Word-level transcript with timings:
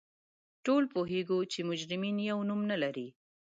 ټول 0.65 0.83
پوهیږو 0.93 1.39
چې 1.51 1.59
مجرمین 1.69 2.17
یو 2.29 2.37
نوم 2.49 2.61
نه 2.71 2.77
لري 2.83 3.07